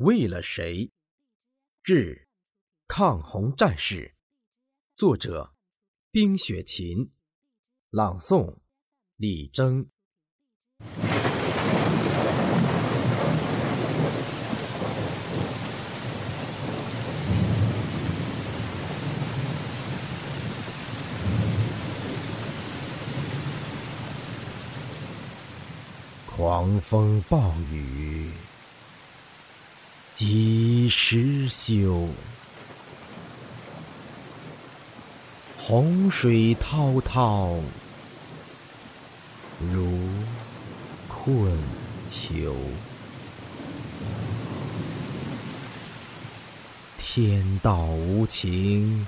[0.00, 0.92] 为了谁？
[1.82, 2.28] 致
[2.86, 4.14] 抗洪战士。
[4.94, 5.56] 作者：
[6.12, 7.10] 冰雪琴。
[7.90, 8.58] 朗诵：
[9.16, 9.90] 李征。
[26.24, 28.30] 狂风暴雨
[30.18, 32.08] 几时休？
[35.56, 37.54] 洪水滔滔
[39.60, 40.08] 如
[41.06, 41.56] 困
[42.08, 42.56] 囚。
[46.96, 49.06] 天道无情，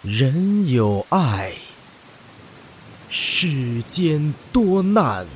[0.00, 1.52] 人有爱，
[3.10, 5.26] 世间多难。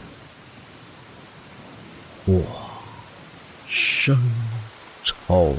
[2.24, 2.42] 我
[3.68, 4.16] 生
[5.02, 5.54] 愁，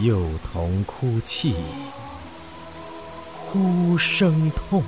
[0.00, 0.16] 幼
[0.52, 1.56] 童哭泣，
[3.34, 4.80] 呼声痛；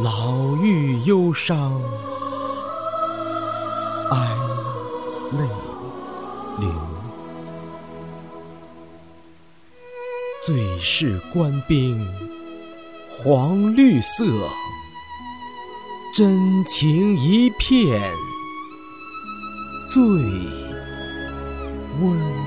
[0.00, 1.82] 老妪忧伤。
[5.36, 5.48] 泪
[6.58, 6.70] 流，
[10.44, 12.06] 最是官兵
[13.18, 14.26] 黄绿色，
[16.14, 18.00] 真情一片
[19.92, 20.02] 最
[22.00, 22.43] 温。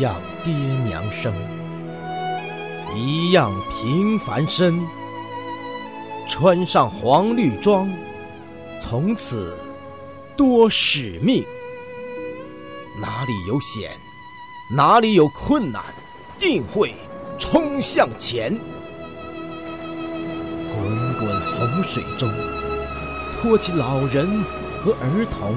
[0.00, 1.32] 样爹娘生，
[2.94, 4.80] 一样平凡身。
[6.28, 7.90] 穿上黄绿装，
[8.80, 9.56] 从此
[10.36, 11.44] 多使命。
[13.00, 13.90] 哪里有险，
[14.74, 15.82] 哪里有困难，
[16.38, 16.94] 定会
[17.38, 18.56] 冲向前。
[20.72, 22.28] 滚滚洪水中，
[23.40, 24.42] 托起老人
[24.82, 25.54] 和儿童。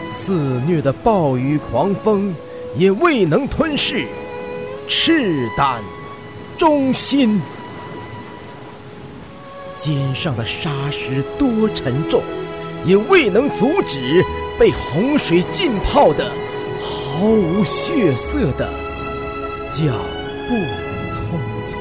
[0.00, 2.32] 肆虐的暴雨狂风。
[2.76, 4.06] 也未能吞噬
[4.86, 5.82] 赤胆
[6.58, 7.40] 忠心，
[9.78, 12.22] 肩上的沙石多沉重，
[12.84, 14.22] 也未能阻止
[14.58, 16.30] 被洪水浸泡的
[16.82, 18.68] 毫无血色的
[19.70, 19.84] 脚
[20.46, 20.54] 步
[21.10, 21.22] 匆
[21.66, 21.78] 匆。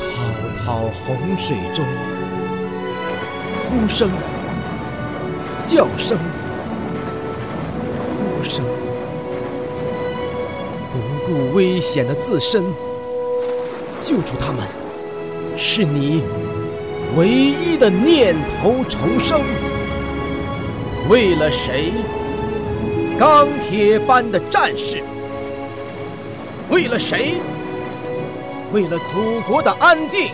[0.00, 1.84] 滔滔洪水中，
[3.58, 4.10] 呼声、
[5.66, 6.18] 叫声。
[8.48, 8.64] 生
[10.92, 12.64] 不顾危险的自身
[14.02, 14.66] 救出他们，
[15.56, 16.22] 是你
[17.16, 19.40] 唯一的念头重生。
[21.08, 21.92] 为了谁？
[23.18, 25.02] 钢铁般的战士。
[26.68, 27.34] 为了谁？
[28.72, 30.30] 为了祖国的安定。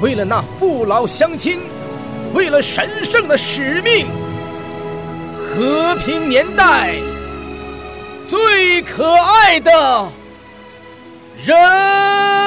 [0.00, 1.60] 为了那父老乡亲。
[2.34, 4.06] 为了神圣的使命。
[5.54, 6.94] 和平年代
[8.28, 10.08] 最可爱的
[11.44, 12.39] 人。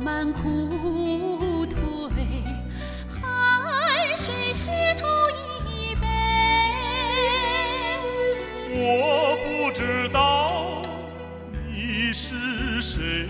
[0.00, 1.76] 满裤腿，
[3.08, 6.06] 汗水湿透衣背。
[8.70, 10.80] 我不知道
[11.68, 13.26] 你是谁，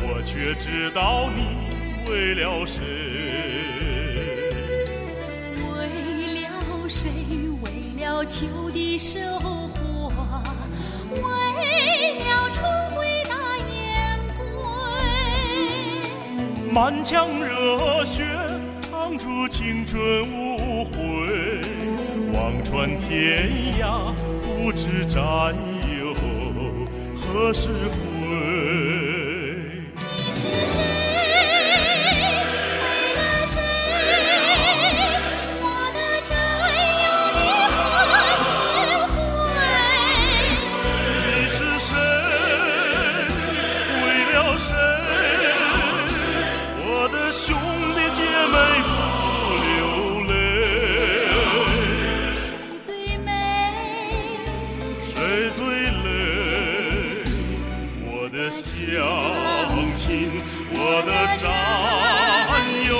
[0.00, 2.82] 我却知道你为了谁。
[5.70, 5.70] 为
[6.42, 6.48] 了
[6.88, 7.08] 谁？
[7.62, 7.66] 为
[8.04, 10.10] 了秋的收获。
[11.14, 12.91] 为了春。
[16.74, 18.24] 满腔热血
[18.90, 20.00] 烫出青春
[20.32, 21.60] 无悔，
[22.32, 23.46] 望穿天
[23.78, 25.54] 涯，不知战
[25.90, 26.14] 友
[27.14, 28.11] 何时回。
[60.14, 61.48] 我的战
[62.86, 62.90] 友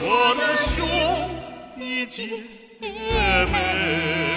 [0.00, 0.86] 我的兄
[1.76, 2.22] 弟姐
[3.50, 4.33] 妹。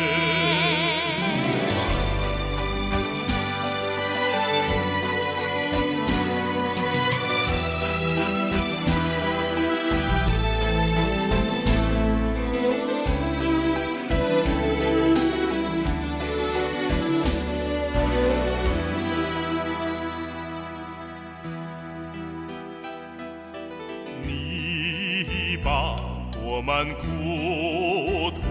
[25.63, 25.95] 把
[26.43, 28.41] 我们裤腿，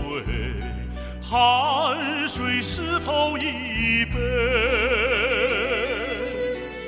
[1.22, 4.14] 汗水湿透衣背。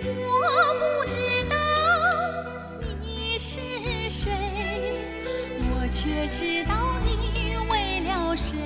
[0.04, 0.42] 我
[0.78, 1.16] 不知
[1.48, 1.56] 道
[3.00, 3.60] 你是
[4.08, 4.30] 谁，
[5.70, 8.56] 我却知道你为了谁。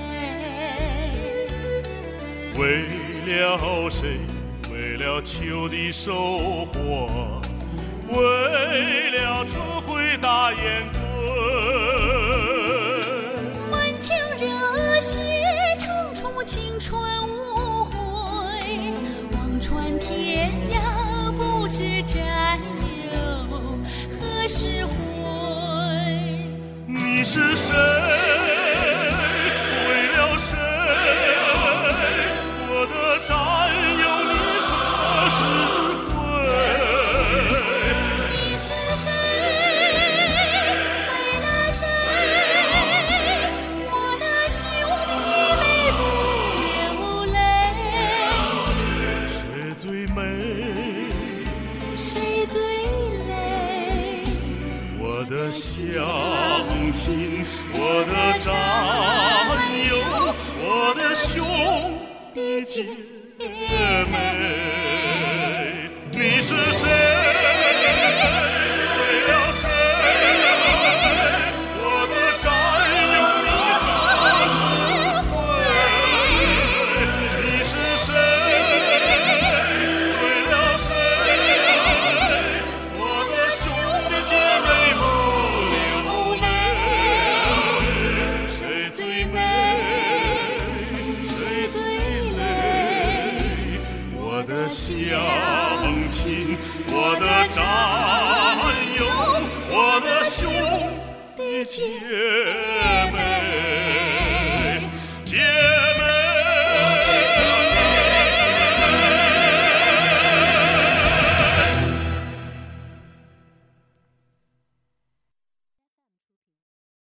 [2.59, 2.87] 为
[3.27, 4.19] 了谁？
[4.73, 7.41] 为了秋的收获，
[8.09, 10.91] 为了春回大雁
[27.33, 27.92] 是谁？
[56.03, 57.79] 乡亲，我
[58.11, 58.51] 的战
[59.89, 59.93] 友，
[60.59, 60.67] 我
[60.97, 61.31] 的兄
[62.35, 62.83] 弟姐
[64.11, 64.13] 妹，
[101.75, 102.72] 见，